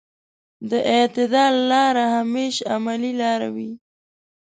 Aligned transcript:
د 0.69 0.71
اعتدال 0.95 1.53
لاره 1.71 2.05
همېش 2.17 2.55
عملي 2.73 3.11
لاره 3.21 3.47
وي. 3.55 3.71